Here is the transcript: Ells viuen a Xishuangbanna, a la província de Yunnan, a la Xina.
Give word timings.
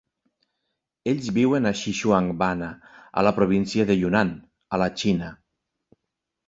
Ells 1.11 1.27
viuen 1.35 1.71
a 1.71 1.73
Xishuangbanna, 1.81 2.71
a 3.23 3.27
la 3.29 3.35
província 3.39 3.87
de 3.93 4.01
Yunnan, 4.01 4.35
a 4.79 4.83
la 4.85 4.91
Xina. 5.03 5.35